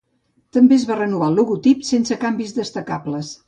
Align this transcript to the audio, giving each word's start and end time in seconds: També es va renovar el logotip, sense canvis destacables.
També 0.57 0.75
es 0.77 0.85
va 0.93 0.97
renovar 1.01 1.29
el 1.33 1.39
logotip, 1.41 1.87
sense 1.93 2.21
canvis 2.27 2.59
destacables. 2.61 3.35